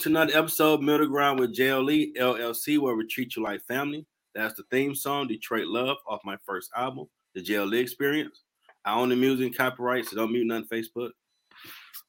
[0.00, 4.06] to another episode Middle Ground with JLE LLC, where we treat you like family.
[4.34, 8.44] That's the theme song, Detroit Love, off my first album, The JLE Experience.
[8.86, 11.10] I own the music and copyright, so don't mute none Facebook.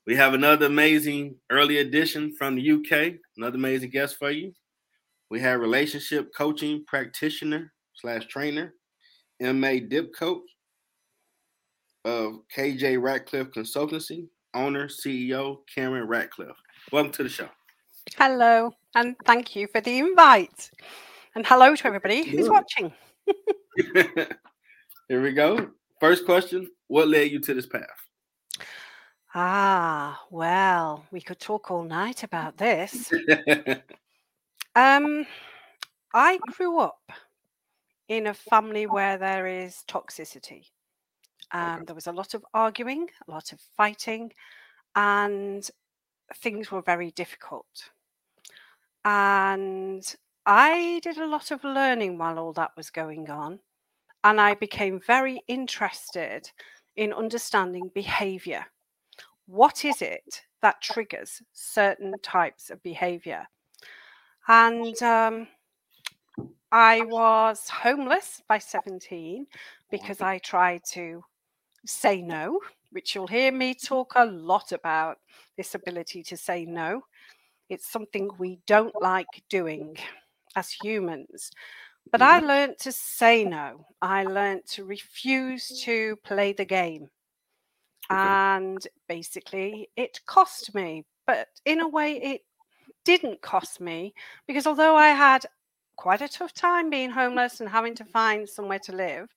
[0.08, 4.54] We have another amazing early edition from the UK, another amazing guest for you.
[5.30, 8.74] We have relationship coaching practitioner slash trainer,
[9.42, 10.48] MA dip coach
[12.06, 16.56] of KJ Ratcliffe Consultancy, owner, CEO, Cameron Ratcliffe.
[16.94, 17.50] Welcome to the show.
[18.18, 20.72] Hello, and thank you for the invite.
[21.36, 22.92] And hello to everybody who's watching.
[25.08, 25.70] Here we go.
[26.00, 27.88] First question What led you to this path?
[29.34, 33.12] Ah, well, we could talk all night about this.
[34.76, 35.26] um,
[36.14, 37.12] I grew up
[38.10, 40.66] in a family where there is toxicity.
[41.54, 41.86] Um, Okay.
[41.86, 44.34] there was a lot of arguing, a lot of fighting,
[44.96, 45.70] and
[46.38, 47.92] things were very difficult.
[49.06, 50.04] And
[50.46, 53.60] I did a lot of learning while all that was going on.
[54.24, 56.50] And I became very interested
[56.96, 58.66] in understanding behavior.
[59.48, 63.48] What is it that triggers certain types of behavior?
[64.48, 65.48] And um,
[66.72, 69.48] I was homeless by 17
[69.90, 71.24] because I tried to
[71.86, 72.60] say no,
[72.92, 75.18] which you'll hear me talk a lot about
[75.58, 77.04] this ability to say no.
[77.70, 79.98] It's something we don't like doing
[80.56, 81.52] as humans.
[82.12, 82.48] But I mm-hmm.
[82.48, 83.86] learned to say no.
[84.02, 87.10] I learned to refuse to play the game.
[88.10, 91.06] And basically, it cost me.
[91.26, 92.42] But in a way, it
[93.06, 94.14] didn't cost me
[94.48, 95.46] because although I had
[95.96, 99.30] quite a tough time being homeless and having to find somewhere to live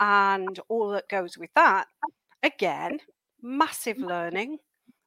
[0.00, 1.86] and all that goes with that,
[2.42, 2.98] again,
[3.42, 4.58] massive learning,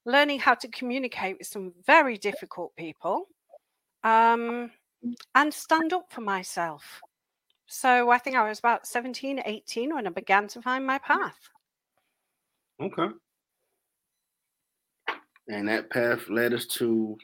[0.05, 3.27] learning how to communicate with some very difficult people
[4.03, 4.71] um,
[5.35, 7.01] and stand up for myself.
[7.65, 11.37] So I think I was about 17, 18 when I began to find my path.
[12.81, 13.07] Okay.
[15.47, 17.17] And that path led us to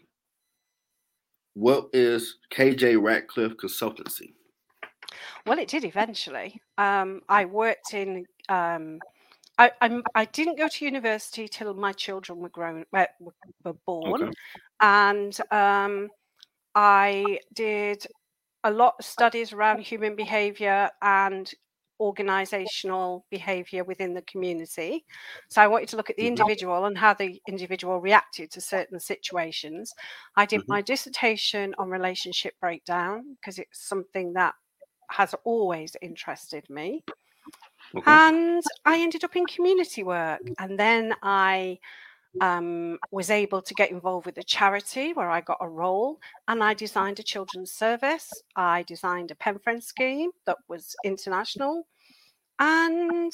[1.53, 4.33] what is KJ Ratcliffe Consultancy?
[5.45, 6.61] Well, it did eventually.
[6.77, 8.25] Um, I worked in.
[8.47, 8.99] Um,
[9.59, 13.09] I, I'm, I didn't go to university till my children were grown, were,
[13.65, 14.33] were born, Okay.
[14.81, 16.11] and um,
[16.75, 18.07] I did
[18.63, 21.51] a lot of studies around human behavior and
[21.99, 25.05] organizational behavior within the community.
[25.49, 26.29] So I wanted to look at the Mhm.
[26.29, 29.95] individual and how the individual reacted to certain situations.
[30.37, 30.69] I did Mhm.
[30.69, 34.55] my dissertation on relationship breakdown because it's something that
[35.11, 37.03] has always interested me.
[37.95, 38.03] Okay.
[38.05, 40.41] And I ended up in community work.
[40.59, 41.79] And then I
[42.41, 46.63] um, was able to get involved with a charity where I got a role and
[46.63, 48.29] I designed a children's service.
[48.55, 51.87] I designed a pen friend scheme that was international.
[52.59, 53.33] And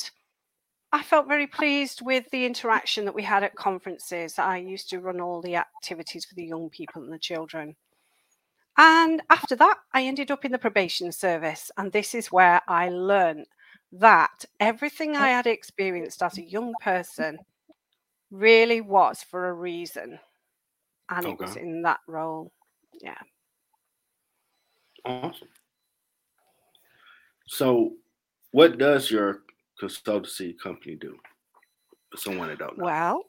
[0.91, 4.39] I felt very pleased with the interaction that we had at conferences.
[4.39, 7.75] I used to run all the activities for the young people and the children.
[8.77, 11.71] And after that, I ended up in the probation service.
[11.77, 13.47] And this is where I learned
[13.99, 17.39] that everything I had experienced as a young person
[18.31, 20.19] really was for a reason.
[21.09, 22.51] And it was in that role.
[23.01, 23.17] Yeah.
[25.05, 25.47] Awesome.
[27.47, 27.93] So,
[28.51, 29.43] what does your
[29.81, 31.17] consultancy company do?
[32.09, 32.85] For someone that don't know.
[32.85, 33.23] Well,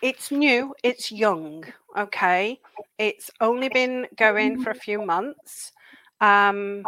[0.00, 1.64] it's new, it's young.
[1.96, 2.60] Okay.
[2.98, 5.72] It's only been going for a few months.
[6.20, 6.84] Um,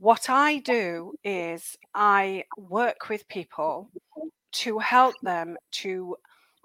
[0.00, 3.90] what I do is I work with people
[4.52, 6.16] to help them to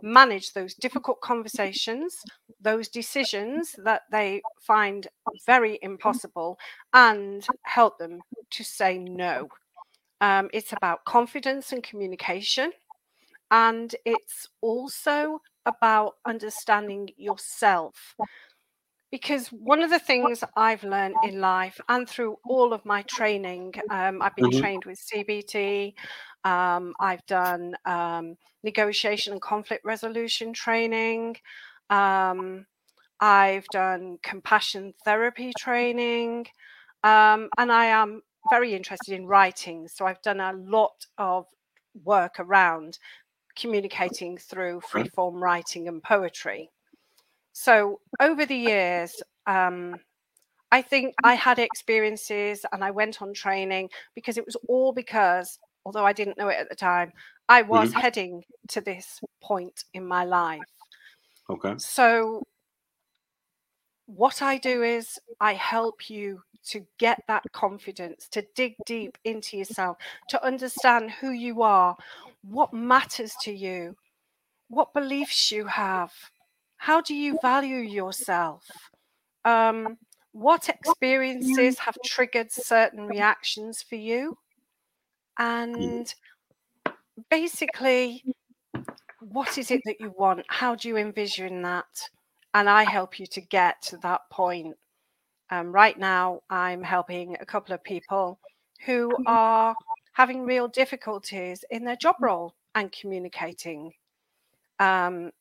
[0.01, 2.15] manage those difficult conversations,
[2.61, 5.07] those decisions that they find
[5.45, 6.57] very impossible,
[6.93, 8.21] and help them
[8.51, 9.49] to say no.
[10.21, 12.71] Um, it's about confidence and communication.
[13.51, 18.15] And it's also about understanding yourself.
[19.15, 23.73] Because one of the things I've learned in life and through all of my training,
[23.89, 24.61] um, I've been Mhm.
[24.61, 25.95] trained with CBT,
[26.43, 31.37] um, I've done um, negotiation and conflict resolution training,
[31.89, 32.65] um,
[33.19, 36.47] I've done compassion therapy training,
[37.03, 39.87] um, and I am very interested in writing.
[39.89, 41.47] So I've done a lot of
[42.03, 42.99] work around
[43.55, 46.71] communicating through free form writing and poetry.
[47.57, 49.95] So over the years, um,
[50.73, 55.57] I think I had experiences and I went on training because it was all because,
[55.85, 57.13] although I didn't know it at the time,
[57.47, 60.63] I was heading to this point in my life.
[61.49, 61.75] Okay.
[61.77, 62.43] So
[64.05, 66.41] what I do is I help you
[66.71, 69.95] to get that confidence, to dig deep into yourself,
[70.27, 71.95] to understand who you are,
[72.43, 73.95] what matters to you,
[74.67, 76.11] what beliefs you have,
[76.85, 78.63] how do you value yourself,
[79.43, 79.97] um,
[80.33, 84.37] what experiences have triggered certain reactions for you,
[85.39, 86.13] and
[87.31, 88.23] basically,
[89.19, 90.45] what is it that you want?
[90.47, 91.87] How do you envision that?
[92.53, 94.75] And I help you to get to that point.
[95.49, 98.37] Um, right now, I'm helping a couple of people
[98.85, 99.73] who are
[100.13, 103.91] having real difficulties in their job role and communicating.
[104.77, 105.31] Um,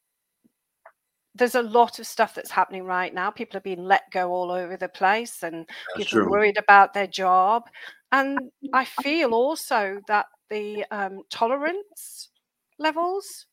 [1.34, 3.30] there's a lot of stuff that's happening right now.
[3.30, 6.24] People are being let go all over the place, and that's people true.
[6.24, 7.64] are worried about their job.
[8.12, 8.38] And
[8.72, 12.30] I feel also that the um, tolerance
[12.78, 13.46] levels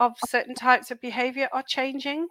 [0.00, 2.26] of certain types of behavior are changing.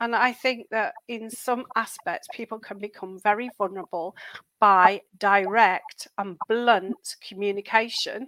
[0.00, 4.16] And I think that in some aspects, people can become very vulnerable
[4.58, 8.26] by direct and blunt communication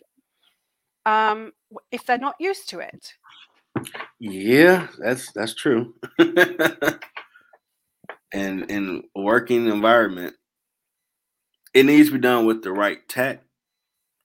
[1.06, 1.52] um,
[1.90, 3.14] if they're not used to it.
[4.20, 5.94] Yeah, that's that's true.
[6.18, 6.98] and
[8.70, 10.34] in working environment,
[11.74, 13.44] it needs to be done with the right tact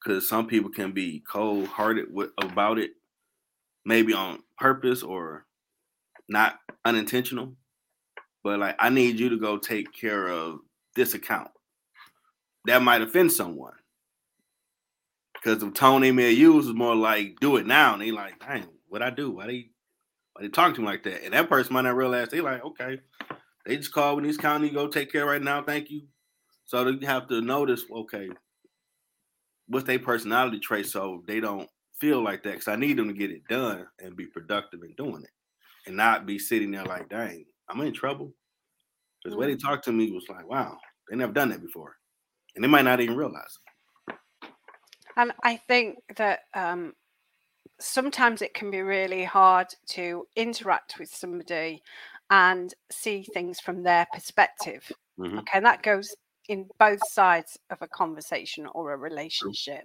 [0.02, 2.06] because some people can be cold hearted
[2.38, 2.90] about it,
[3.84, 5.46] maybe on purpose or
[6.28, 7.54] not unintentional.
[8.44, 10.60] But like, I need you to go take care of
[10.96, 11.50] this account.
[12.66, 13.74] That might offend someone
[15.34, 18.38] because the tone they may use is more like, "Do it now," and they like,
[18.40, 19.30] "Dang, what I do?
[19.30, 19.70] Why they
[20.34, 22.64] why they talk to me like that?" And that person might not realize they like,
[22.64, 23.00] "Okay,
[23.64, 25.62] they just called when these county go take care right now.
[25.62, 26.02] Thank you."
[26.66, 28.28] So they have to notice, okay,
[29.66, 31.68] what's their personality trait so they don't
[32.00, 32.52] feel like that.
[32.52, 35.30] Because I need them to get it done and be productive in doing it,
[35.86, 38.32] and not be sitting there like, "Dang, I'm in trouble."
[39.22, 39.40] Because mm-hmm.
[39.40, 39.62] the way they mm.
[39.62, 40.78] talked to me was like, "Wow,
[41.08, 41.96] they never done that before,"
[42.54, 43.58] and they might not even realize.
[44.08, 44.16] It.
[45.16, 46.94] And I think that um,
[47.80, 51.82] sometimes it can be really hard to interact with somebody
[52.30, 54.90] and see things from their perspective.
[55.18, 55.38] Mm-hmm.
[55.38, 56.14] Okay, and that goes
[56.48, 59.84] in both sides of a conversation or a relationship.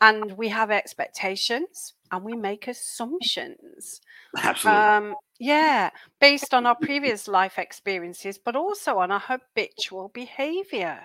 [0.00, 4.00] And we have expectations and we make assumptions.
[4.42, 4.82] Absolutely.
[4.82, 11.00] Um, yeah, based on our previous life experiences, but also on our habitual behavior.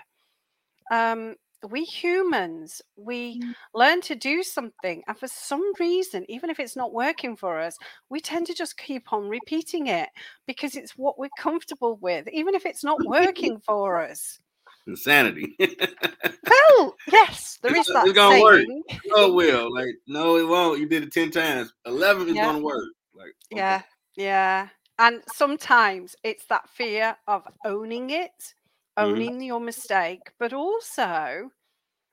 [0.90, 1.36] Um,
[1.70, 3.54] we humans we mm.
[3.74, 7.76] learn to do something and for some reason even if it's not working for us
[8.08, 10.08] we tend to just keep on repeating it
[10.46, 14.40] because it's what we're comfortable with even if it's not working for us
[14.86, 18.82] insanity well yes there is that it's gonna saying.
[18.90, 22.46] work oh will like no it won't you did it 10 times 11 is yeah.
[22.46, 23.60] gonna work like okay.
[23.60, 23.82] yeah
[24.16, 24.68] yeah
[24.98, 28.54] and sometimes it's that fear of owning it.
[28.96, 29.42] Owning mm-hmm.
[29.42, 31.50] your mistake, but also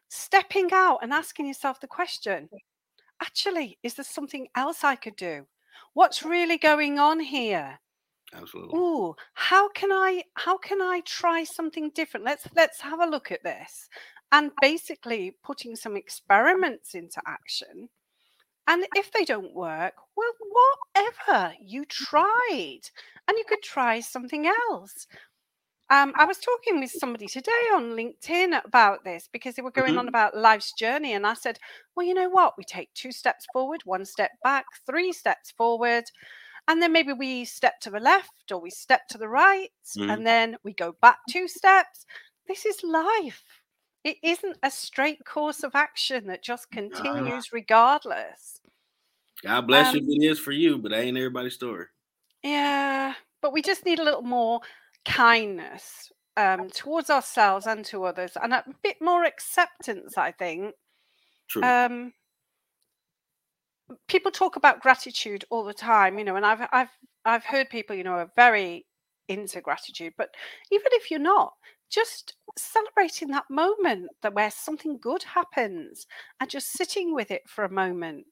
[0.09, 2.49] stepping out and asking yourself the question
[3.21, 5.45] actually, is there something else I could do?
[5.93, 7.79] What's really going on here?
[8.33, 8.71] Absolutely.
[8.75, 12.25] Oh, how can I how can I try something different?
[12.25, 13.89] Let's let's have a look at this.
[14.31, 17.89] And basically putting some experiments into action.
[18.67, 20.31] And if they don't work, well,
[20.93, 22.81] whatever you tried.
[23.27, 25.07] And you could try something else.
[25.91, 29.91] Um, I was talking with somebody today on LinkedIn about this because they were going
[29.91, 29.99] mm-hmm.
[29.99, 31.13] on about life's journey.
[31.13, 31.57] And I said,
[31.95, 32.53] well, you know what?
[32.57, 36.03] We take two steps forward, one step back, three steps forward.
[36.67, 39.69] And then maybe we step to the left or we step to the right.
[39.97, 40.09] Mm-hmm.
[40.11, 42.05] And then we go back two steps.
[42.47, 43.43] This is life.
[44.03, 48.61] It isn't a straight course of action that just continues uh, regardless.
[49.43, 51.85] God bless um, you if it is for you, but that ain't everybody's story.
[52.43, 53.15] Yeah.
[53.41, 54.61] But we just need a little more
[55.05, 60.17] kindness um, towards ourselves and to others, and a bit more acceptance.
[60.17, 60.75] I think.
[61.49, 61.63] True.
[61.63, 62.13] Um,
[64.07, 66.89] people talk about gratitude all the time, you know, and I've I've
[67.25, 68.85] I've heard people, you know, are very
[69.27, 70.29] into gratitude, but
[70.71, 71.53] even if you're not,
[71.89, 76.05] just celebrating that moment that where something good happens
[76.39, 78.25] and just sitting with it for a moment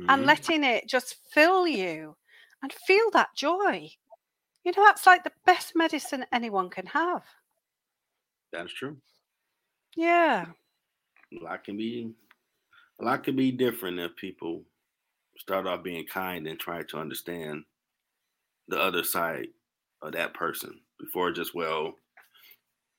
[0.00, 0.10] mm-hmm.
[0.10, 2.16] and letting it just fill you
[2.62, 3.88] and feel that joy
[4.76, 7.22] you know, that's like the best medicine anyone can have.
[8.52, 8.96] That's true.
[9.96, 10.46] Yeah.
[11.40, 12.12] A lot can be
[13.00, 14.62] a lot can be different if people
[15.38, 17.64] start off being kind and try to understand
[18.68, 19.48] the other side
[20.02, 21.94] of that person before just well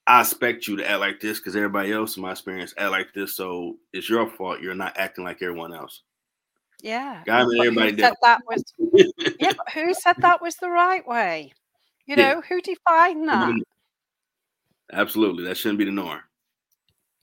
[0.08, 3.13] I expect you to act like this because everybody else in my experience act like
[3.13, 6.01] this, so it's your fault you're not acting like everyone else.
[6.82, 7.22] Yeah.
[7.25, 8.63] God everybody said that was
[9.40, 11.54] yeah, who said that was the right way?
[12.12, 12.41] You know, yeah.
[12.50, 13.58] who defined that?
[14.91, 15.46] Absolutely.
[15.46, 16.20] That shouldn't be the norm.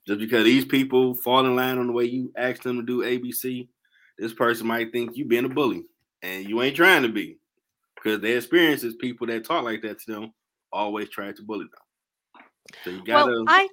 [0.07, 3.02] Just because these people fall in line on the way you ask them to do
[3.02, 3.68] ABC,
[4.16, 5.85] this person might think you being a bully
[6.23, 7.38] and you ain't trying to be
[7.97, 10.33] because their experiences, people that talk like that to them
[10.73, 12.45] always try to bully them.
[12.83, 13.30] So you gotta.
[13.30, 13.68] Well, I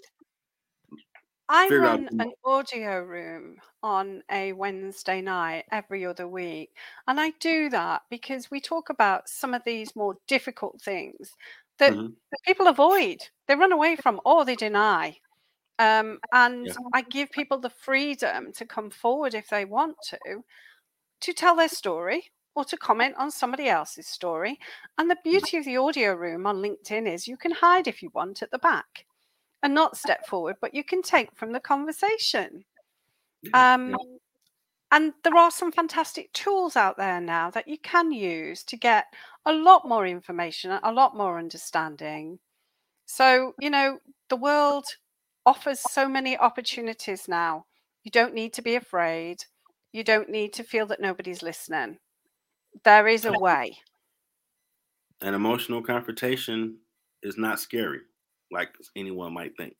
[1.48, 6.72] I run an audio room on a Wednesday night every other week,
[7.08, 11.34] and I do that because we talk about some of these more difficult things
[11.78, 12.08] that, mm-hmm.
[12.32, 15.18] that people avoid, they run away from, or they deny.
[15.78, 16.74] Um, and yeah.
[16.94, 20.18] I give people the freedom to come forward if they want to,
[21.22, 24.58] to tell their story or to comment on somebody else's story.
[24.98, 28.10] And the beauty of the audio room on LinkedIn is you can hide if you
[28.14, 29.06] want at the back
[29.66, 32.64] and not step forward, but you can take from the conversation.
[33.56, 33.96] Um,
[34.92, 39.06] and there are some fantastic tools out there now that you can use to get
[39.44, 42.38] a lot more information, a lot more understanding.
[43.08, 43.98] So, you know,
[44.30, 44.86] the world
[45.48, 47.66] offers so many opportunities now.
[48.04, 49.38] You don't need to be afraid.
[49.94, 51.98] You don't need to feel that nobody's listening.
[52.84, 53.80] There is a way.
[55.22, 56.78] An emotional confrontation
[57.24, 58.02] is not scary,
[58.56, 59.76] like anyone might think.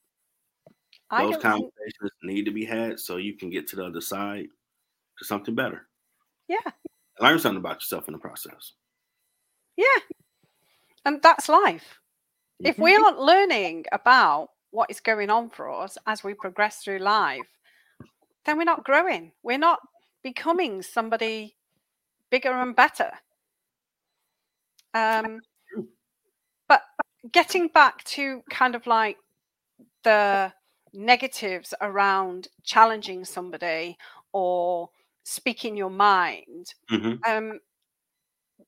[1.12, 2.12] Those conversations think...
[2.24, 4.48] need to be had so you can get to the other side
[5.18, 5.88] to something better.
[6.48, 6.72] Yeah.
[7.20, 8.74] Learn something about yourself in the process.
[9.78, 9.86] Yeah.
[11.06, 12.00] And that's life.
[12.62, 12.68] Mm-hmm.
[12.68, 17.00] If we aren't learning about what is going on for us as we progress through
[17.00, 17.48] life,
[18.46, 19.32] then we're not growing.
[19.44, 19.80] We're not
[20.24, 21.56] becoming somebody
[22.30, 23.12] bigger and better.
[24.94, 25.55] Um, but
[27.32, 29.18] getting back to kind of like
[30.04, 30.52] the
[30.94, 33.98] negatives around challenging somebody
[34.32, 34.90] or
[35.24, 37.16] speaking your mind, mm-hmm.
[37.30, 37.60] um,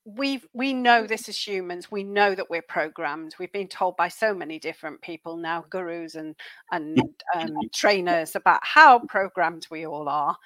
[0.04, 1.90] we we know this as humans.
[1.90, 3.34] We know that we're programmed.
[3.38, 6.34] We've been told by so many different people now gurus and
[6.72, 6.98] and
[7.34, 10.36] um, trainers about how programmed we all are.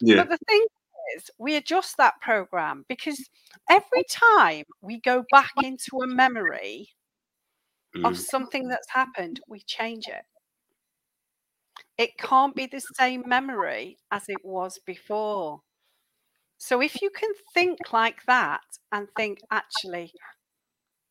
[0.00, 0.16] Yeah.
[0.16, 0.64] but the thing
[1.16, 3.28] is we adjust that program because
[3.70, 6.90] every time we go back into a memory
[7.96, 8.08] mm.
[8.08, 10.24] of something that's happened we change it
[11.98, 15.60] it can't be the same memory as it was before
[16.58, 20.12] so if you can think like that and think, actually,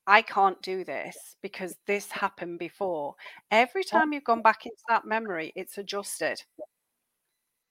[0.08, 3.16] I can't do this because this happened before,
[3.52, 6.42] every time you've gone back into that memory, it's adjusted.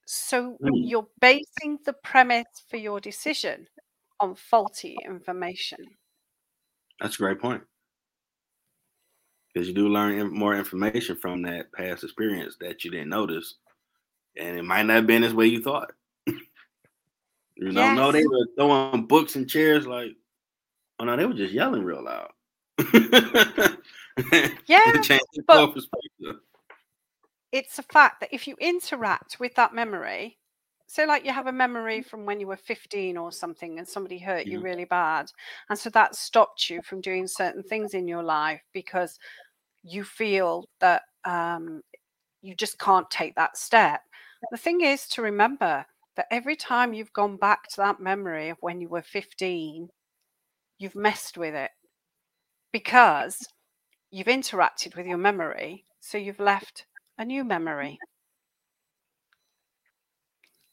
[0.06, 0.70] So mm.
[0.72, 3.66] you're basing the premise for your decision
[4.20, 5.78] on faulty information.
[7.00, 7.62] That's a great point.
[9.54, 13.54] Because you do learn more information from that past experience that you didn't notice.
[14.36, 15.92] And it might not have been as way you thought.
[17.56, 17.96] You know, yes.
[17.96, 20.16] no, they were throwing books and chairs like,
[20.98, 22.30] oh no, they were just yelling real loud.
[24.66, 24.92] yeah,
[25.46, 25.70] but
[27.52, 30.36] it's a fact that if you interact with that memory,
[30.88, 34.18] so like you have a memory from when you were 15 or something and somebody
[34.18, 34.64] hurt you mm-hmm.
[34.64, 35.30] really bad,
[35.70, 39.18] and so that stopped you from doing certain things in your life because
[39.84, 41.82] you feel that um,
[42.42, 44.00] you just can't take that step.
[44.50, 45.86] The thing is to remember
[46.16, 49.88] that every time you've gone back to that memory of when you were 15,
[50.78, 51.70] you've messed with it
[52.72, 53.38] because
[54.10, 55.84] you've interacted with your memory.
[56.00, 56.86] So you've left
[57.18, 57.98] a new memory.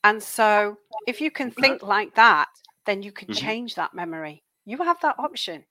[0.03, 0.77] And so
[1.07, 2.47] if you can think like that,
[2.85, 3.45] then you can mm-hmm.
[3.45, 4.43] change that memory.
[4.65, 5.63] You have that option.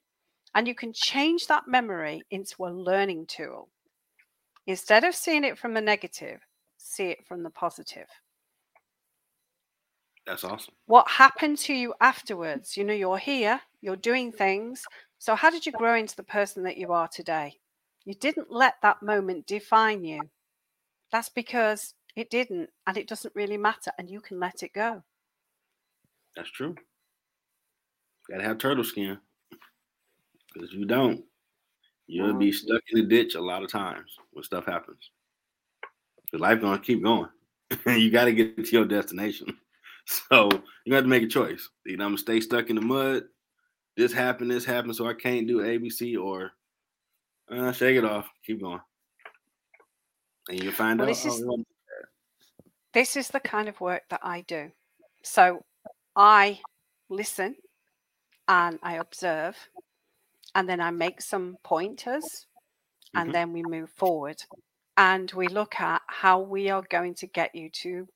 [0.54, 3.68] And you can change that memory into a learning tool.
[4.66, 6.40] Instead of seeing it from the negative,
[6.76, 8.08] see it from the positive.
[10.26, 10.74] That's awesome.
[10.86, 12.76] What happened to you afterwards?
[12.76, 14.84] You know, you're here, you're doing things.
[15.18, 17.54] So, how did you grow into the person that you are today?
[18.04, 20.20] You didn't let that moment define you.
[21.12, 25.02] That's because it didn't, and it doesn't really matter, and you can let it go.
[26.36, 26.76] That's true.
[28.30, 29.18] Gotta have turtle skin.
[30.52, 31.24] Because you don't,
[32.06, 35.10] you'll be stuck in the ditch a lot of times when stuff happens.
[36.24, 37.28] Because life gonna keep going.
[37.86, 39.56] you gotta get to your destination.
[40.28, 40.48] So
[40.86, 41.68] you have to make a choice.
[41.86, 43.24] Either I'm gonna stay stuck in the mud.
[43.96, 46.50] This happened, this happened, so I can't do ABC, or
[47.48, 48.80] uh, shake it off, keep going,
[50.48, 51.10] and you'll find well, out.
[51.10, 51.64] This is, oh,
[52.92, 54.72] this is the kind of work that I do.
[55.22, 55.64] So
[56.16, 56.60] I
[57.08, 57.54] listen
[58.48, 59.56] and I observe,
[60.54, 62.46] and then I make some pointers,
[63.14, 63.32] and mm-hmm.
[63.32, 64.42] then we move forward
[64.96, 68.06] and we look at how we are going to get you to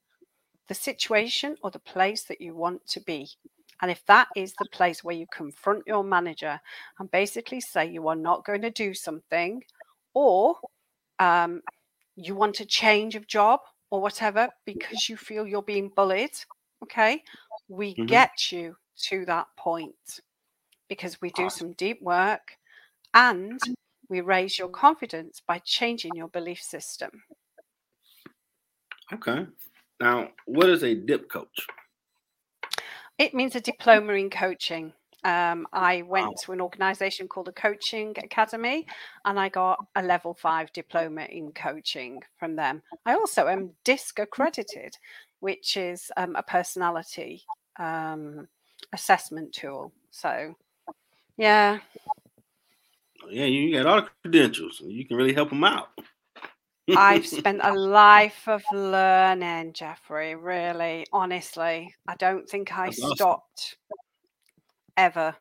[0.68, 3.30] the situation or the place that you want to be.
[3.80, 6.60] And if that is the place where you confront your manager
[6.98, 9.64] and basically say you are not going to do something,
[10.14, 10.56] or
[11.18, 11.62] um,
[12.16, 13.60] you want a change of job
[13.90, 16.36] or whatever because you feel you're being bullied,
[16.82, 17.22] okay,
[17.68, 18.06] we Mhm.
[18.06, 20.20] get you to that point
[20.94, 22.56] because we do some deep work
[23.14, 23.60] and
[24.08, 27.10] we raise your confidence by changing your belief system.
[29.12, 29.46] Okay.
[30.00, 31.66] Now, what is a dip coach?
[33.18, 34.92] It means a diploma in coaching.
[35.24, 36.34] Um, I went Wow.
[36.42, 38.86] to an organization called the Coaching Academy
[39.24, 42.82] and I got a level five diploma in coaching from them.
[43.06, 44.96] I also am DISC accredited,
[45.40, 47.42] which is um, a personality
[47.78, 48.48] um,
[48.92, 49.92] assessment tool.
[50.10, 50.54] So,
[51.36, 51.78] yeah,
[53.30, 54.80] Yeah, you got all the credentials.
[54.84, 55.88] You can really help them out.
[56.96, 60.34] I've spent a life of learning, Jeffrey.
[60.34, 63.16] Really, honestly, I don't think I That's awesome.
[63.16, 63.76] stopped
[64.96, 65.34] ever.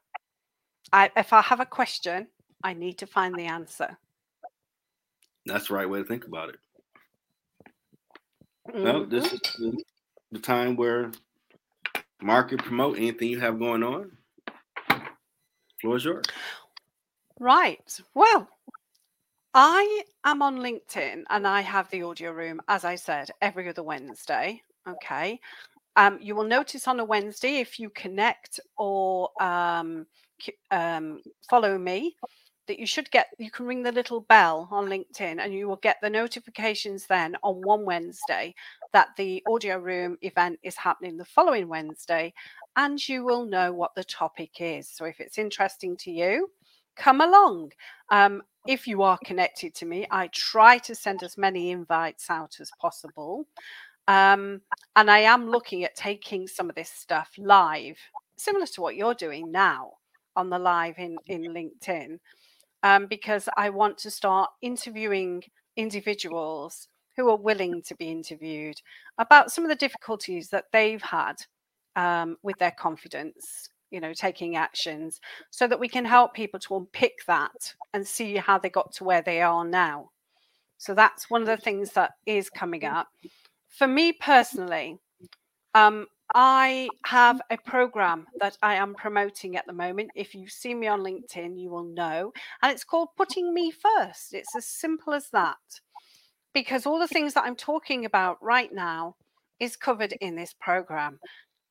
[0.91, 2.27] I, if I have a question,
[2.63, 3.97] I need to find the answer.
[5.45, 6.55] That's the right way to think about it.
[8.73, 9.09] Well, Mhm.
[9.09, 9.83] this is the,
[10.31, 11.11] the time where
[12.21, 14.17] market promote anything you have going on.
[15.83, 16.25] Floor is yours.
[17.41, 17.99] Right.
[18.15, 18.47] Well,
[19.53, 23.83] I am on LinkedIn and I have the audio room, as I said, every other
[23.83, 24.61] Wednesday.
[24.87, 25.41] Okay.
[25.97, 30.07] Um, you will notice on a Wednesday if you connect or um,
[30.71, 32.15] um, follow me
[32.67, 35.75] that you should get, you can ring the little bell on LinkedIn and you will
[35.83, 38.55] get the notifications then on one Wednesday
[38.93, 42.33] that the audio room event is happening the following Wednesday
[42.75, 44.89] and you will know what the topic is.
[44.89, 46.49] So if it's interesting to you,
[46.95, 47.71] come along.
[48.09, 52.57] Um, if you are connected to me, I try to send as many invites out
[52.61, 53.45] as possible.
[54.07, 54.61] Um,
[54.95, 57.97] and I am looking at taking some of this stuff live,
[58.37, 59.93] similar to what you're doing now
[60.35, 62.19] on the live in, in LinkedIn,
[62.83, 65.43] um, because I want to start interviewing
[65.77, 68.81] individuals who are willing to be interviewed
[69.17, 71.35] about some of the difficulties that they've had
[71.95, 75.21] um, with their confidence, you know, taking actions
[75.51, 79.03] so that we can help people to unpick that and see how they got to
[79.03, 80.09] where they are now.
[80.77, 83.07] So that's one of the things that is coming up.
[83.69, 84.97] For me personally,
[85.75, 90.11] um, I have a program that I am promoting at the moment.
[90.15, 92.33] If you see me on LinkedIn, you will know.
[92.61, 94.33] And it's called Putting Me First.
[94.33, 95.57] It's as simple as that.
[96.53, 99.15] Because all the things that I'm talking about right now
[99.59, 101.19] is covered in this program.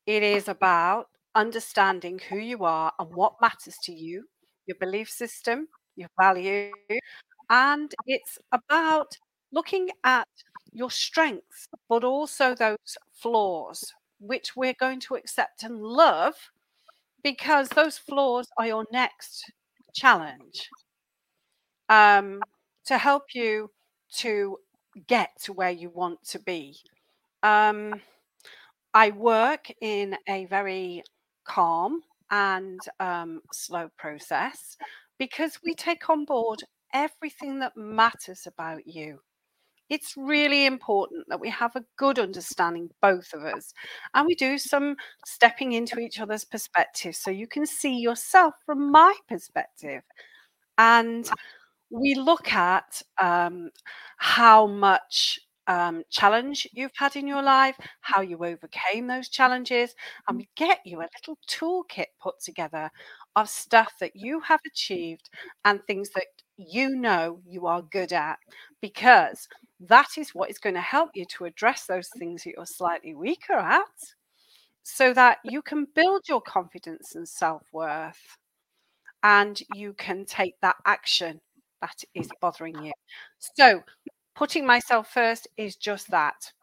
[0.05, 4.25] It is about understanding who you are and what matters to you,
[4.65, 6.71] your belief system, your value,
[7.49, 9.17] and it's about
[9.51, 10.27] looking at
[10.71, 16.33] your strengths, but also those flaws, which we're going to accept and love
[17.23, 19.51] because those flaws are your next
[19.93, 20.69] challenge
[21.89, 22.41] um,
[22.85, 23.69] to help you
[24.15, 24.57] to
[25.07, 26.75] get to where you want to be.
[27.41, 28.01] Um,
[28.93, 31.03] I work in a very
[31.45, 32.01] calm
[32.31, 34.77] and um, slow process
[35.17, 39.19] because we take on board everything that matters about you.
[39.89, 43.73] It's really important that we have a good understanding, both of us,
[44.13, 48.91] and we do some stepping into each other's perspectives so you can see yourself from
[48.91, 50.01] my perspective.
[50.77, 51.29] And
[51.93, 53.71] we look at um,
[54.17, 59.95] how much um, challenge you've had in your life, how you overcame those challenges,
[60.27, 62.91] and we get you a little toolkit put together
[63.35, 65.29] of stuff that you have achieved
[65.65, 66.25] and things that
[66.57, 68.39] you know you are good at,
[68.81, 69.47] because
[69.79, 73.15] that is what is going to help you to address those things that you're slightly
[73.15, 73.81] weaker at
[74.83, 78.37] so that you can build your confidence and self worth
[79.23, 81.39] and you can take that action
[81.83, 82.93] that is bothering you.
[83.39, 83.83] So,
[84.35, 86.53] putting myself first is just that.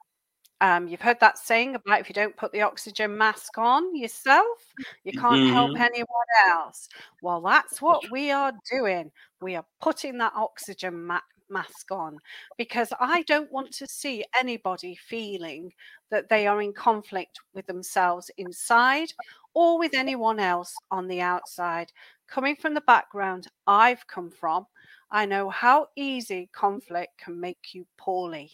[0.62, 4.74] Um, you've heard that saying about if you don't put the oxygen mask on yourself,
[5.04, 5.80] you can't help Mhm.
[5.80, 6.06] anyone
[6.48, 6.88] else.
[7.22, 9.12] Well, that's what we are doing.
[9.40, 12.20] We are putting that oxygen ma- mask on
[12.58, 15.72] because I don't want to see anybody feeling
[16.10, 19.12] that they are in conflict with themselves inside
[19.54, 21.92] or with anyone else on the outside.
[22.28, 24.66] Coming from the background I've come from,
[25.12, 28.52] I know how easy conflict can make you poorly.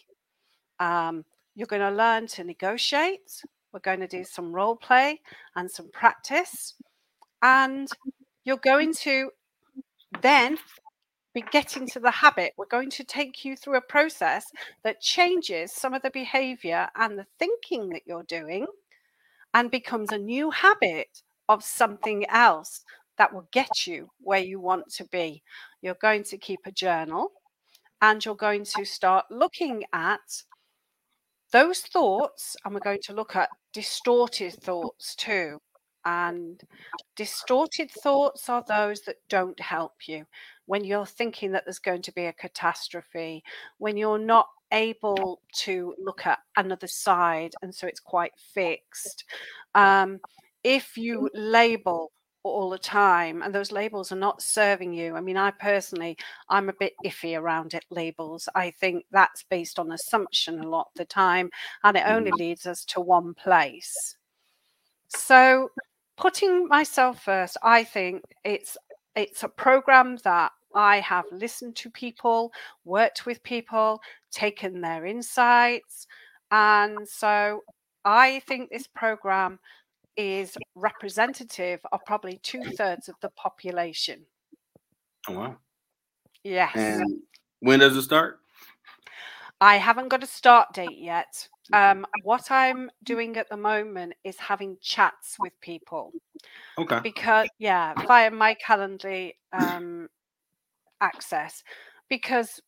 [0.79, 3.43] Um, you're going to learn to negotiate.
[3.71, 5.21] We're going to do some role play
[5.55, 6.73] and some practice.
[7.41, 7.87] And
[8.43, 9.31] you're going to
[10.21, 10.57] then
[11.33, 12.53] be getting to the habit.
[12.57, 14.45] We're going to take you through a process
[14.83, 18.65] that changes some of the behavior and the thinking that you're doing
[19.53, 22.83] and becomes a new habit of something else
[23.17, 25.41] that will get you where you want to be.
[25.81, 27.31] You're going to keep a journal
[28.01, 30.43] and you're going to start looking at
[31.51, 35.61] those thoughts, and we're going to look at distorted thoughts too.
[36.05, 36.61] And
[37.15, 40.25] distorted thoughts are those that don't help you.
[40.65, 43.43] When you're thinking that there's going to be a catastrophe,
[43.77, 49.23] when you're not able to look at another side, and so it's quite fixed.
[49.73, 50.19] Um,
[50.63, 52.11] if you label
[52.43, 55.15] all the time and those labels are not serving you.
[55.15, 56.17] I mean i personally
[56.49, 58.47] i'm a bit iffy around it labels.
[58.55, 61.49] I think that's based on assumption a lot of the time
[61.83, 62.37] and it only mm.
[62.37, 64.15] leads us to one place.
[65.09, 65.69] So
[66.17, 68.75] putting myself first i think it's
[69.15, 72.51] it's a program that i have listened to people
[72.83, 76.07] worked with people taken their insights
[76.51, 77.61] and so
[78.03, 79.59] i think this program
[80.17, 84.25] is representative of probably two thirds of the population.
[85.29, 85.57] Oh, wow.
[86.43, 86.75] Yes.
[86.75, 87.21] And
[87.59, 88.39] when does it start?
[89.59, 91.47] I haven't got a start date yet.
[91.73, 96.13] Um, what I'm doing at the moment is having chats with people.
[96.77, 96.99] Okay.
[97.03, 100.07] Because, yeah, via my Calendly um,
[101.01, 101.63] access.
[102.09, 102.61] Because,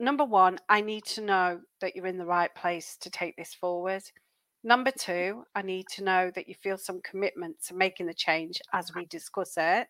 [0.00, 3.52] number one, I need to know that you're in the right place to take this
[3.52, 4.02] forward.
[4.64, 8.60] Number two, I need to know that you feel some commitment to making the change
[8.72, 9.86] as we discuss it.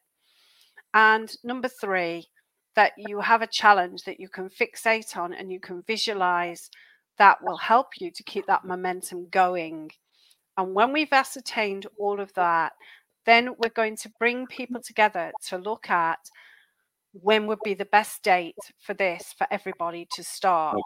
[0.92, 2.28] And number three,
[2.74, 6.70] that you have a challenge that you can fixate on and you can visualize
[7.18, 9.90] that will help you to keep that momentum going.
[10.58, 12.72] And when we've ascertained all of that,
[13.24, 16.18] then we're going to bring people together to look at
[17.12, 20.76] when would be the best date for this for everybody to start.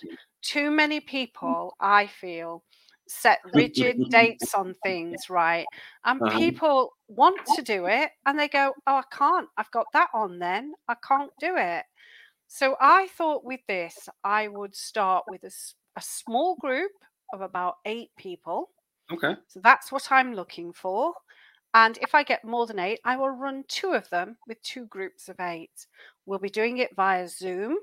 [0.42, 2.62] Too many people, I feel,
[3.10, 5.66] set rigid dates on things, right?
[6.04, 6.38] And uh-huh.
[6.38, 9.48] people want to do it and they go, Oh, I can't.
[9.56, 10.72] I've got that on then.
[10.88, 11.84] I can't do it.
[12.46, 15.52] So I thought with this, I would start with a,
[15.96, 16.92] a small group
[17.32, 18.70] of about eight people.
[19.12, 19.34] Okay.
[19.48, 21.14] So that's what I'm looking for.
[21.74, 24.86] And if I get more than eight, I will run two of them with two
[24.86, 25.86] groups of eight.
[26.26, 27.76] We'll be doing it via Zoom.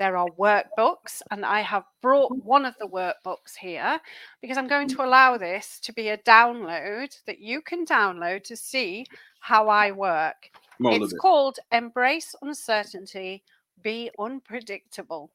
[0.00, 4.00] There are workbooks, and I have brought one of the workbooks here
[4.40, 8.56] because I'm going to allow this to be a download that you can download to
[8.56, 9.04] see
[9.40, 10.50] how I work.
[10.80, 13.42] it's called Embrace Uncertainty,
[13.82, 15.30] Be Unpredictable.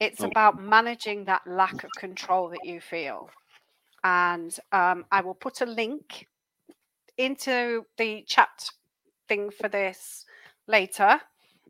[0.00, 0.30] It's okay.
[0.30, 3.28] about managing that lack of control that you feel.
[4.04, 6.28] And um, I will put a link
[7.18, 8.70] into the chat
[9.28, 10.24] thing for this
[10.66, 11.20] later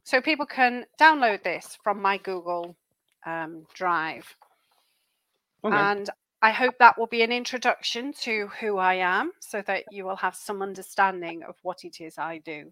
[0.05, 2.77] so people can download this from my Google
[3.27, 4.37] um, Drive.
[5.65, 5.75] Okay.
[5.75, 6.11] And
[6.43, 10.17] I hope that will be an introduction to who I am so that you will
[10.17, 12.71] have some understanding of what it is I do.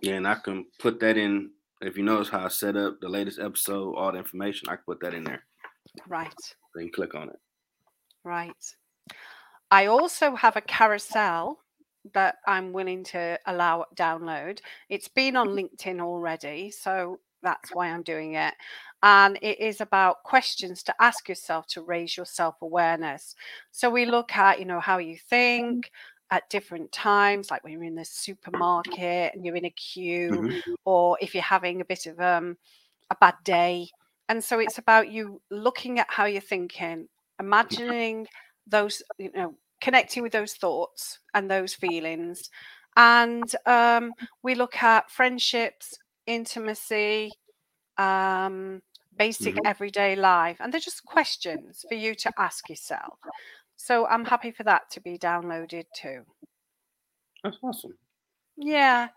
[0.00, 1.50] Yeah, and I can put that in.
[1.80, 4.84] If you notice how I set up the latest episode, all the information, I can
[4.86, 5.42] put that in there.
[6.06, 6.32] Right.
[6.74, 7.38] Then click on it.
[8.22, 8.74] Right.
[9.72, 11.58] I also have a carousel
[12.12, 14.60] that I'm willing to allow download.
[14.88, 18.54] It's been on LinkedIn already, so that's why I'm doing it.
[19.02, 23.34] And it is about questions to ask yourself to raise your self awareness.
[23.70, 25.90] So we look at, you know, how you think
[26.30, 30.74] at different times, like when you're in the supermarket and you're in a queue, mm-hmm.
[30.84, 32.56] or if you're having a bit of um,
[33.10, 33.88] a bad day.
[34.28, 37.08] And so it's about you looking at how you're thinking,
[37.40, 38.28] imagining
[38.66, 42.50] those, you know, connecting with those thoughts and those feelings.
[42.96, 44.12] And um,
[44.42, 47.32] we look at friendships, intimacy,
[47.98, 48.82] um,
[49.16, 49.66] basic mm-hmm.
[49.66, 50.56] everyday life.
[50.60, 53.18] And they're just questions for you to ask yourself.
[53.76, 56.22] So I'm happy for that to be downloaded too.
[57.42, 57.94] That's awesome.
[58.56, 59.08] Yeah.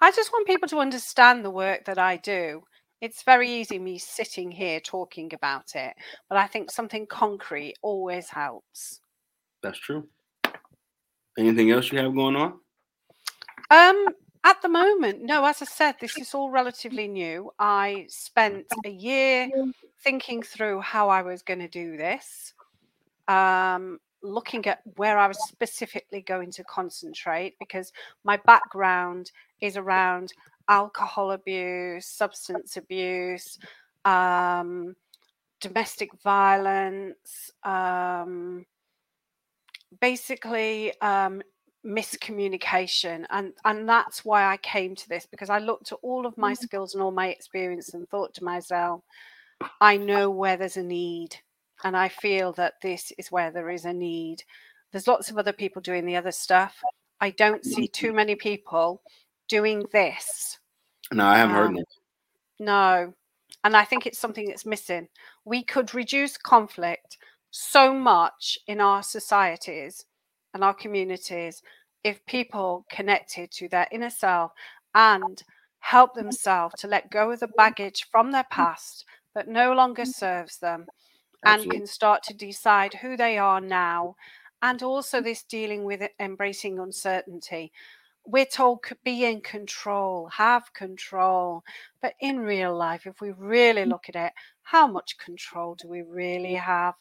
[0.00, 2.62] I just want people to understand the work that I do.
[3.02, 5.92] It's very easy me sitting here talking about it,
[6.28, 9.01] but I think something concrete always helps.
[9.62, 10.08] That's true.
[11.38, 12.58] Anything else you have going on?
[13.70, 14.06] Um,
[14.44, 15.44] at the moment, no.
[15.44, 17.52] As I said, this is all relatively new.
[17.58, 19.48] I spent a year
[20.02, 22.52] thinking through how I was going to do this,
[23.28, 27.92] um, looking at where I was specifically going to concentrate because
[28.24, 30.32] my background is around
[30.68, 33.58] alcohol abuse, substance abuse,
[34.04, 34.96] um,
[35.60, 38.66] domestic violence, um,
[40.00, 41.42] basically um,
[41.84, 46.38] miscommunication and and that's why i came to this because i looked at all of
[46.38, 46.58] my mm.
[46.58, 49.02] skills and all my experience and thought to myself
[49.80, 51.34] i know where there's a need
[51.82, 54.44] and i feel that this is where there is a need
[54.92, 56.76] There's lots of other people doing the other stuff.
[57.20, 59.02] I don't see too many people
[59.48, 60.58] doing this.
[61.10, 61.88] No, I haven't heard Um, it.
[62.58, 63.14] No.
[63.64, 65.08] And I think it's something that's missing.
[65.44, 67.16] We could reduce conflict
[67.52, 70.06] so much in our societies
[70.54, 71.62] and our communities
[72.02, 74.52] if people connected to their inner self
[74.94, 75.42] and
[75.78, 76.24] help mm-hmm.
[76.24, 78.62] themselves to let go of the baggage from their mm-hmm.
[78.62, 80.10] past that no longer mm-hmm.
[80.10, 80.86] serves them
[81.44, 84.14] and can start to decide who they are now.
[84.62, 87.72] And also, this dealing with embracing uncertainty.
[88.24, 91.64] We're told be in control, have control.
[92.00, 93.88] But in real life, if we really mm.
[93.88, 96.94] look at it, how much control do we really have?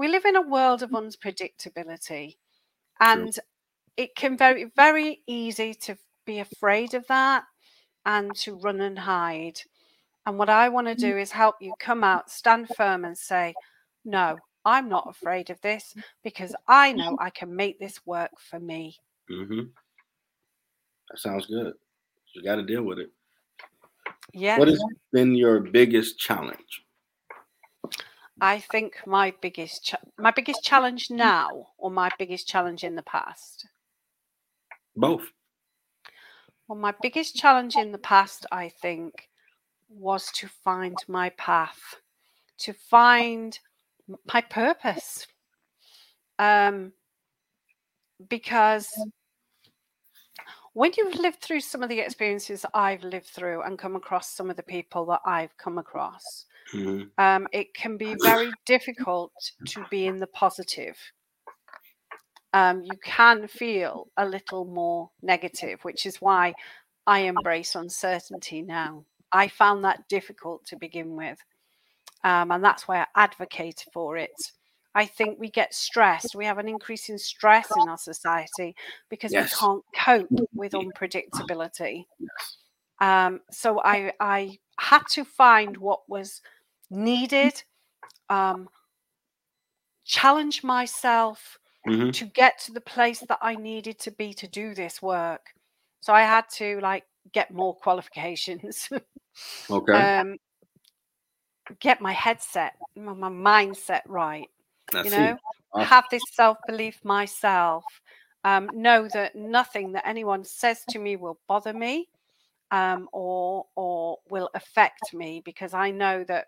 [0.00, 2.38] We live in a world of unpredictability.
[3.00, 3.38] And
[3.98, 7.44] it can very, very easy to be afraid of that
[8.06, 9.60] and to run and hide.
[10.24, 13.54] And what I want to do is help you come out, stand firm, and say,
[14.06, 18.58] No, I'm not afraid of this because I know I can make this work for
[18.58, 18.96] me.
[19.28, 19.64] hmm
[21.10, 21.74] That sounds good.
[22.34, 23.10] You got to deal with it.
[24.32, 24.60] Yes.
[24.60, 24.82] What has
[25.12, 26.86] been your biggest challenge?
[28.40, 33.02] I think my biggest cha- my biggest challenge now or my biggest challenge in the
[33.02, 33.66] past.
[34.96, 35.30] Both.
[36.68, 39.28] Well, my biggest challenge in the past, I think,
[39.88, 41.96] was to find my path,
[42.58, 43.58] to find
[44.32, 45.26] my purpose.
[46.38, 46.92] Um,
[48.28, 48.88] because
[50.72, 54.30] when you've lived through some of the experiences that I've lived through and come across
[54.30, 59.32] some of the people that I've come across, hmm um, it can be very difficult
[59.66, 60.96] to be in the positive.
[62.52, 66.54] Um, you can feel a little more negative, which is why
[67.06, 69.04] I embrace uncertainty now.
[69.32, 71.38] I found that difficult to begin with,
[72.24, 74.52] um, and that's why I advocate for it.
[74.94, 76.34] I think we get stressed.
[76.34, 78.74] We have an increase in stress in our society
[79.08, 79.52] because Yes.
[79.52, 82.06] we can't cope with unpredictability.
[83.00, 86.42] Um, so I, I had to find what was
[86.90, 87.62] needed,
[88.28, 88.68] um,
[90.04, 94.74] challenge myself hmm to get to the place that I needed to be to do
[94.74, 95.46] this work.
[96.00, 98.88] So I had to like get more qualifications,
[99.70, 99.94] Okay.
[99.94, 100.36] um,
[101.80, 104.48] get my headset, my, my mindset right.
[104.94, 105.36] I You know,
[105.72, 105.88] Awesome.
[105.88, 107.86] have this self belief myself.
[108.44, 112.08] Um, know that nothing that anyone says to me will bother me
[112.70, 116.46] um, or or will affect me because I know that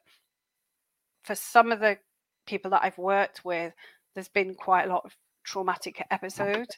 [1.24, 1.98] for some of the
[2.46, 3.72] people that I've worked with,
[4.14, 6.76] there's been quite a lot of traumatic episodes.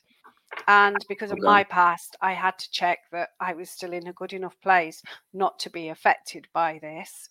[0.68, 4.12] And because of my past, I had to check that I was still in a
[4.12, 5.02] good enough place
[5.32, 7.28] not to be affected by this.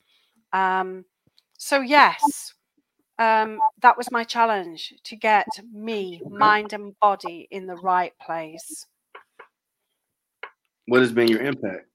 [0.52, 1.06] Um,
[1.58, 2.54] so, yes,
[3.20, 8.86] um, that was my challenge to get me, mind and body, in the right place.
[10.88, 11.88] What has been your impact?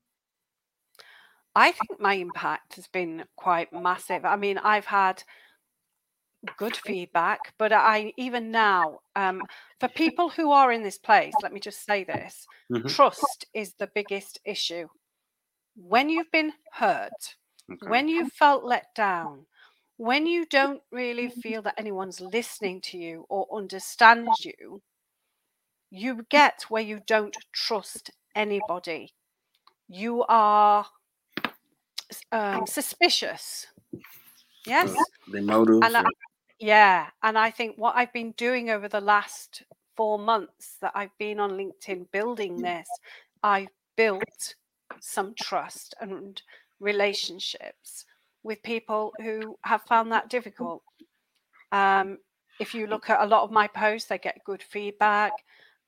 [1.59, 4.25] I think my impact has been quite massive.
[4.25, 5.25] I mean, I've had
[6.57, 9.47] good feedback, but I even now, um,
[9.81, 12.95] for people who are in this place, let me just say this Mhm.
[12.95, 14.89] trust is the biggest issue.
[15.77, 17.37] When you've been hurt,
[17.71, 17.99] Okay.
[17.99, 19.47] when you felt let down,
[19.97, 24.83] when you don't really feel that anyone's listening to you or understands you,
[25.91, 29.15] you get where you don't trust anybody.
[29.89, 30.87] You are
[32.33, 33.67] um, suspicious.
[34.67, 34.95] Yes.
[35.31, 35.87] The motives.
[35.87, 36.05] And I-
[36.59, 37.11] Yeah.
[37.23, 39.63] And I think what I've been doing over the last
[39.97, 42.89] four months that I've been on LinkedIn building this,
[43.43, 44.55] I've built
[45.01, 46.41] some trust and
[46.81, 48.05] relationships
[48.43, 50.83] with people who have found that difficult.
[51.73, 52.19] Um,
[52.61, 55.33] if you look at a lot of my posts, they get good feedback.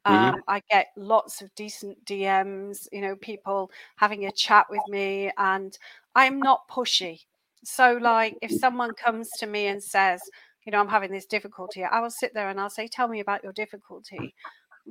[0.07, 0.35] Mhm.
[0.35, 5.31] Um, I get lots of decent DMs, you know, people having a chat with me,
[5.37, 5.77] and
[6.15, 7.21] I'm not pushy.
[7.65, 10.21] So, like, if someone comes to me and says,
[10.65, 13.21] you know, I'm having this difficulty, I will sit there and I'll say, Tell me
[13.21, 14.35] about your difficulty.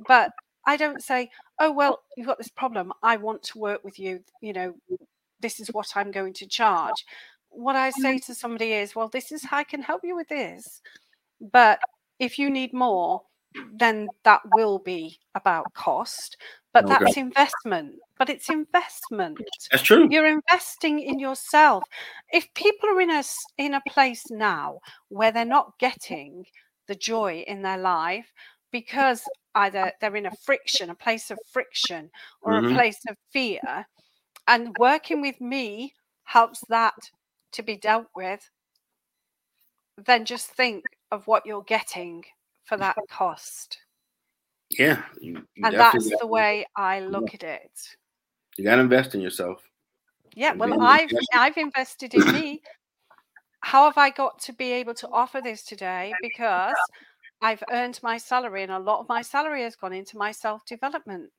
[0.06, 0.30] But
[0.66, 2.92] I don't say, Oh, well, you've got this problem.
[3.02, 4.20] I want to work with you.
[4.40, 4.74] You know,
[5.40, 7.04] this is what I'm going to charge.
[7.48, 8.02] What I mm-hmm.
[8.02, 10.80] say to somebody is, Well, this is how I can help you with this.
[11.40, 11.80] But
[12.18, 13.22] if you need more,
[13.72, 16.36] then that will be about cost.
[16.74, 16.88] But Okay.
[16.88, 17.96] that's investment.
[18.18, 20.10] But it's investment That's true.
[20.10, 21.84] you're investing in yourself
[22.32, 23.22] if people are in a
[23.58, 26.46] in a place now where they're not getting
[26.88, 28.32] the joy in their life
[28.72, 32.10] because either they're in a friction a place of friction
[32.42, 32.58] or Mhm.
[32.58, 33.86] a place of fear
[34.48, 37.10] and working with me helps that
[37.52, 38.50] to be dealt with
[39.98, 42.24] then just think of what you're getting
[42.64, 43.78] for that cost.
[44.70, 45.02] Yeah.
[45.20, 47.96] You, you and that's the way I look at it.
[48.56, 49.62] You got to invest in yourself.
[50.34, 52.62] Yeah, well, I've I've invested in me.
[53.60, 56.12] How have I got to be able to offer this today?
[56.22, 56.74] Because
[57.42, 60.64] I've earned my salary, and a lot of my salary has gone into my self
[60.66, 61.30] development.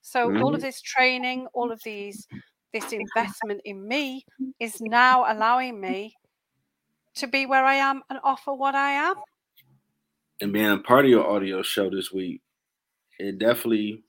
[0.00, 0.42] So mm-hmm.
[0.42, 2.26] all of this training, all of these,
[2.72, 4.24] this investment in me
[4.58, 6.16] is now allowing me
[7.16, 9.16] to be where I am and offer what I am.
[10.40, 12.40] And being a part of your audio show this week,
[13.22, 14.02] it definitely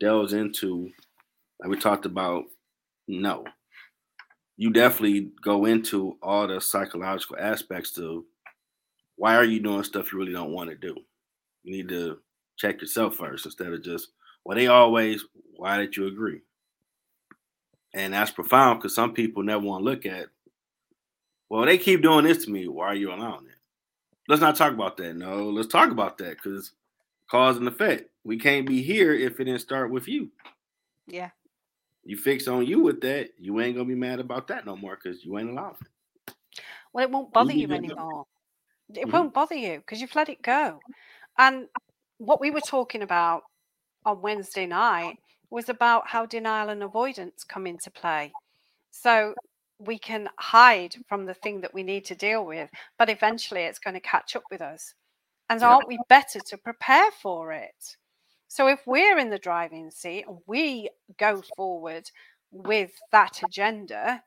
[0.00, 0.90] delves into,
[1.60, 2.44] like we talked about,
[3.06, 3.44] no.
[4.56, 8.24] You definitely go into all the psychological aspects to
[9.16, 10.96] why are you doing stuff you really don't want to do?
[11.62, 12.18] You need to
[12.56, 14.08] check yourself first instead of just,
[14.44, 15.24] well, they always,
[15.56, 16.40] why did you agree?
[17.94, 20.26] And that's profound because some people never want to look at,
[21.48, 22.66] well, they keep doing this to me.
[22.66, 23.54] Why are you allowing it?
[24.28, 25.14] Let's not talk about that.
[25.14, 26.72] No, let's talk about that because
[27.30, 28.10] cause and effect.
[28.24, 30.30] We can't be here if it didn't start with you.
[31.06, 31.30] Yeah.
[32.04, 34.96] You fix on you with that, you ain't gonna be mad about that no more
[35.02, 36.34] because you ain't allowed it.
[36.92, 38.26] Well, it won't bother you, you anymore.
[38.88, 39.10] It mm-hmm.
[39.10, 40.80] won't bother you because you've let it go.
[41.38, 41.66] And
[42.18, 43.42] what we were talking about
[44.04, 45.18] on Wednesday night
[45.50, 48.32] was about how denial and avoidance come into play.
[48.90, 49.34] So
[49.78, 53.78] we can hide from the thing that we need to deal with, but eventually it's
[53.78, 54.94] going to catch up with us.
[55.48, 55.68] And yeah.
[55.68, 57.96] aren't we better to prepare for it?
[58.48, 62.10] So if we're in the driving seat and we go forward
[62.50, 64.22] with that agenda,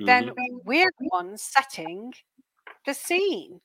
[0.00, 0.06] mm-hmm.
[0.06, 0.30] then
[0.64, 2.12] we're the ones setting
[2.84, 3.60] the scene.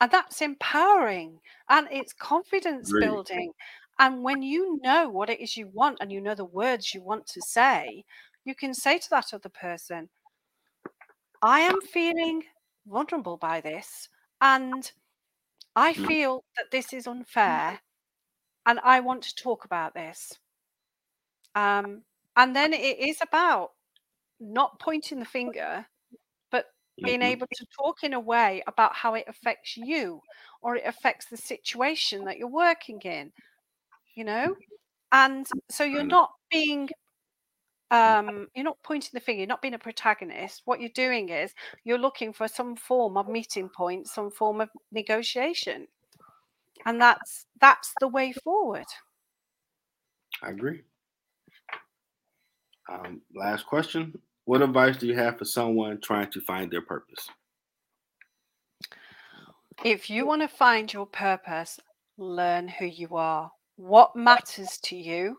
[0.00, 3.06] And that's empowering and it's confidence really?
[3.06, 3.52] building.
[3.98, 7.02] And when you know what it is you want and you know the words you
[7.02, 8.04] want to say,
[8.44, 10.08] you can say to that other person,
[11.42, 12.44] I am feeling
[12.86, 14.08] vulnerable by this.
[14.40, 14.90] And
[15.74, 16.06] I mm.
[16.06, 17.80] feel that this is unfair.
[18.66, 20.32] And I want to talk about this.
[21.54, 22.02] Um,
[22.36, 23.70] and then it is about
[24.38, 25.86] not pointing the finger,
[26.50, 26.66] but
[27.02, 27.32] being mm-hmm.
[27.32, 30.20] able to talk in a way about how it affects you
[30.62, 33.32] or it affects the situation that you're working in
[34.14, 34.54] you know
[35.12, 36.88] and so you're not being
[37.90, 40.62] um, you're not pointing the finger, you're not being a protagonist.
[40.64, 44.70] What you're doing is you're looking for some form of meeting point, some form of
[44.92, 45.86] negotiation.
[46.86, 48.86] And that's that's the way forward.
[50.42, 50.82] I agree.
[52.90, 54.18] Um, last question.
[54.44, 57.28] What advice do you have for someone trying to find their purpose?
[59.84, 61.78] If you want to find your purpose,
[62.18, 63.50] learn who you are.
[63.76, 65.38] What matters to you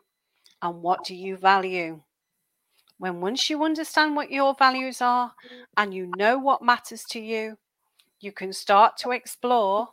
[0.61, 2.01] and what do you value?
[3.01, 5.33] When once you understand what your values are
[5.75, 7.57] and you know what matters to you,
[8.19, 9.87] you can start to explore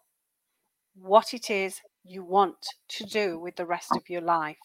[0.94, 4.58] what it is you want to do with the rest of your life.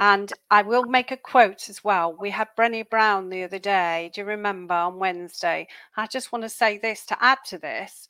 [0.00, 2.16] And I will make a quote as well.
[2.18, 4.10] We had Brené Brown the other day.
[4.14, 5.68] Do you remember on Wednesday?
[5.98, 8.08] I just want to say this to add to this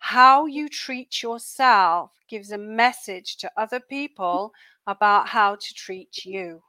[0.00, 4.52] how you treat yourself gives a message to other people
[4.88, 6.60] about how to treat you.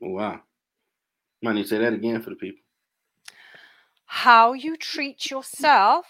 [0.00, 0.40] Wow.
[1.42, 2.60] Might need to say that again for the people.
[4.06, 6.06] How you treat yourself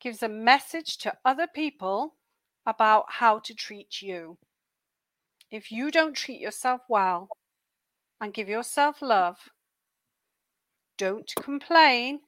[0.00, 2.14] gives a message to other people
[2.66, 4.38] about how to treat you.
[5.50, 7.28] If you don't treat yourself well
[8.20, 9.36] and give yourself love,
[10.96, 12.20] don't complain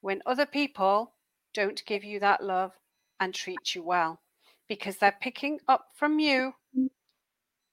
[0.00, 1.14] when other people
[1.52, 2.72] don't give you that love
[3.20, 4.20] and treat you well
[4.68, 6.54] because they're picking up from you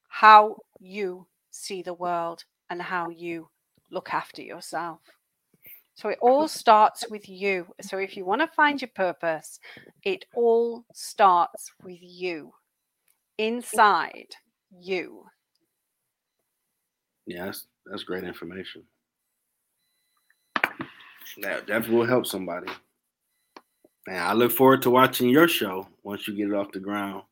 [0.08, 3.48] how you see the world and how you
[3.90, 5.00] look after yourself.
[5.94, 7.66] So it all starts with you.
[7.82, 9.60] So if you want to find your purpose,
[10.04, 12.52] it all starts with you,
[13.36, 14.34] inside
[14.70, 15.26] you.
[17.26, 18.84] Yes, that's great information.
[21.42, 22.72] That definitely will help somebody.
[24.06, 27.22] And I look forward to watching your show once you get it off the ground.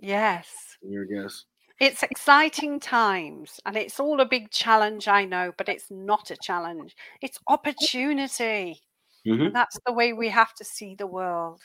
[0.00, 0.46] Yes.
[0.82, 1.46] Your guest.
[1.80, 6.36] It's exciting times and it's all a big challenge, I know, but it's not a
[6.36, 6.94] challenge.
[7.22, 8.82] It's opportunity.
[9.26, 9.42] Mm-hmm.
[9.46, 11.62] And that's the way we have to see the world.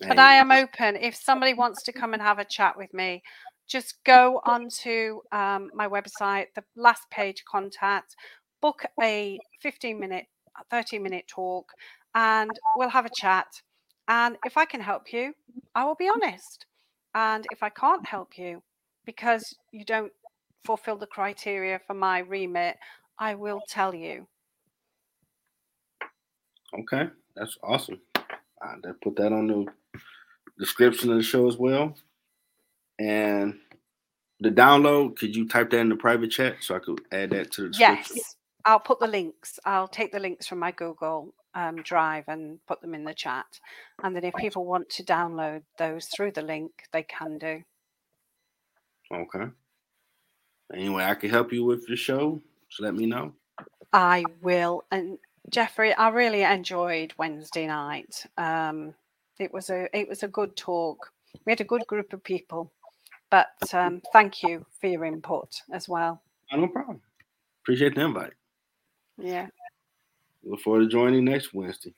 [0.00, 0.96] But I am open.
[0.96, 3.22] If somebody wants to come and have a chat with me,
[3.68, 8.16] just go onto um, my website, the last page contact,
[8.60, 10.26] book a 15 minute,
[10.70, 11.70] 30 minute talk,
[12.16, 13.46] and we'll have a chat.
[14.08, 15.34] And if I can help you,
[15.74, 16.66] I will be honest.
[17.14, 18.62] And if I can't help you
[19.08, 20.12] because you don't
[20.66, 22.76] fulfill the criteria for my remit,
[23.18, 24.26] I will tell you.
[26.78, 28.02] Okay, that's awesome.
[28.60, 29.64] I put that on the
[30.58, 31.94] description of the show as well.
[32.98, 33.54] And
[34.40, 37.50] the download, could you type that in the private chat so I could add that
[37.52, 38.16] to the description?
[38.16, 38.36] Yes,
[38.66, 39.58] I'll put the links.
[39.64, 43.46] I'll take the links from my Google um, Drive and put them in the chat.
[44.02, 47.62] And then if people want to download those through the link, they can do.
[49.12, 49.46] Okay.
[50.74, 52.42] Anyway, I can help you with the show.
[52.70, 53.32] So let me know.
[53.92, 54.84] I will.
[54.90, 55.18] And
[55.50, 58.26] Jeffrey, I really enjoyed Wednesday night.
[58.36, 58.94] Um,
[59.38, 61.10] it was a it was a good talk.
[61.46, 62.72] We had a good group of people,
[63.30, 66.20] but um, thank you for your input as well.
[66.52, 67.00] No problem.
[67.62, 68.32] Appreciate the invite.
[69.16, 69.46] Yeah.
[70.42, 71.94] Look forward to joining next Wednesday.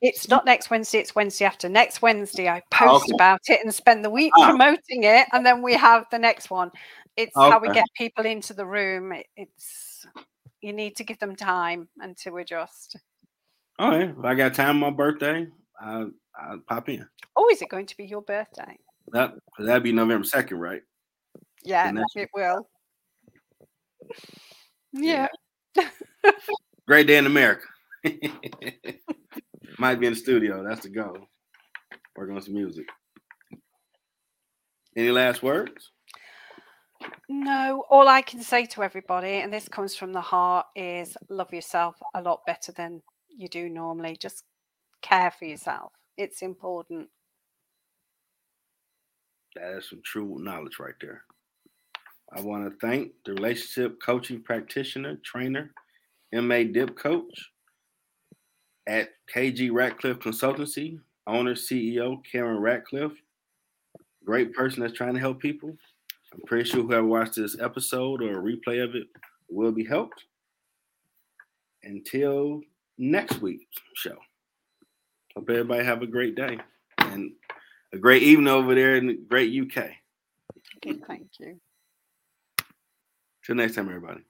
[0.00, 1.68] It's not next Wednesday, it's Wednesday after.
[1.68, 3.14] Next Wednesday, I post Okay.
[3.14, 4.48] about it and spend the week Ah.
[4.50, 6.70] promoting it, and then we have the next one.
[7.16, 9.12] It's how we get people into the room.
[9.36, 10.06] It's
[10.60, 12.96] you need to give them time and to adjust.
[13.78, 14.10] All right.
[14.10, 15.46] If I got time on my birthday,
[15.80, 17.08] I'll, I'll pop in.
[17.36, 18.76] Oh, is it going to be your birthday?
[19.12, 20.82] That, that'd be November 2nd, right?
[21.62, 22.68] Yeah, it will.
[24.92, 25.28] Yeah.
[26.86, 27.66] Great day in America.
[29.78, 30.64] Might be in the studio.
[30.64, 31.18] That's the goal.
[32.16, 32.86] Working on some music.
[34.96, 35.92] Any last words?
[37.28, 41.52] No, all I can say to everybody, and this comes from the heart, is love
[41.52, 44.16] yourself a lot better than you do normally.
[44.20, 44.42] Just
[45.00, 45.92] care for yourself.
[46.16, 47.08] It's important.
[49.54, 51.22] That is some true knowledge right there.
[52.36, 55.72] I want to thank the relationship coaching practitioner, trainer,
[56.32, 57.50] MA Dip coach
[58.88, 63.12] at KG Ratcliffe Consultancy, owner, CEO Karen Ratcliffe.
[64.24, 65.76] Great person that's trying to help people.
[66.32, 69.06] I'm pretty sure whoever watched this episode or a replay of it
[69.48, 70.24] will be helped.
[71.84, 72.62] Until
[72.96, 73.64] next week's
[73.94, 74.16] show.
[75.36, 76.58] Hope everybody have a great day
[76.98, 77.30] and
[77.92, 79.84] a great evening over there in the great UK.
[80.78, 81.60] Okay, thank you.
[83.44, 84.20] Till next time, everybody.